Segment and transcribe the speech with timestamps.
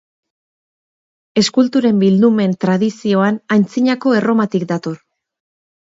[1.41, 5.01] Eskulturen bildumen tradizioan Antzinako Erromatik dator.